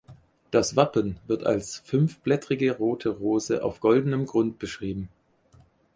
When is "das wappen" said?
0.49-1.17